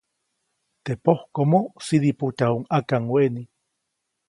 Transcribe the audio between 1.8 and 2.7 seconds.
sidipujtyajuʼuŋ